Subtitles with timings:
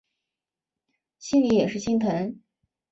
[1.19, 2.41] 心里也是心疼